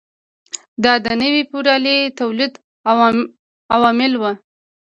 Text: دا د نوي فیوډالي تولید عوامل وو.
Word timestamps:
دا 0.83 0.93
د 1.05 1.07
نوي 1.21 1.41
فیوډالي 1.49 1.97
تولید 2.19 2.53
عوامل 3.75 4.13
وو. 4.17 4.31